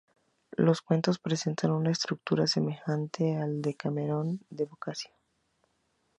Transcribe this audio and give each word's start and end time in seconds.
Los 0.57 0.81
cuentos 0.81 1.19
presentan 1.19 1.69
una 1.69 1.91
estructura 1.91 2.47
semejante 2.47 3.37
a 3.37 3.45
"El 3.45 3.61
Decamerón" 3.61 4.43
de 4.49 4.65
Boccaccio. 4.65 5.11